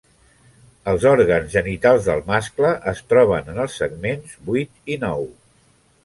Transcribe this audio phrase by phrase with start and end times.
[0.91, 5.29] Els òrgans genitals del mascle es troben en els segments vuit i nou.